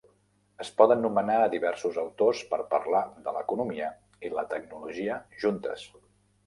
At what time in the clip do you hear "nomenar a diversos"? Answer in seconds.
1.05-1.99